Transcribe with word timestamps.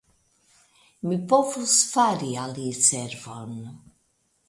Mi 1.09 1.17
povus 1.33 1.77
fari 1.91 2.33
al 2.47 2.59
li 2.59 2.67
servon. 2.89 3.57